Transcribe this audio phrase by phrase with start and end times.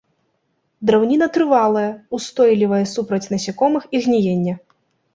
[0.89, 1.85] Драўніна трывалая,
[2.21, 4.61] устойлівая супраць насякомых і гніення.